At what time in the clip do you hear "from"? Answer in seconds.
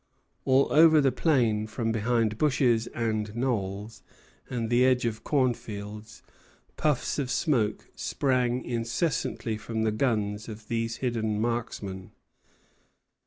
1.67-1.91, 9.59-9.83